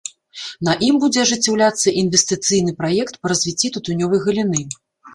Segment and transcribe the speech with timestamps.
[0.67, 4.69] На ім будзе ажыццяўляцца інвестыцыйны праект па развіцці тытунёвай галіны.